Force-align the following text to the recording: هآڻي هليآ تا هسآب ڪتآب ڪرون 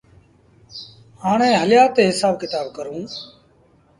هآڻي 1.23 1.49
هليآ 1.61 1.83
تا 1.95 2.01
هسآب 2.09 2.33
ڪتآب 2.41 2.65
ڪرون 2.75 3.01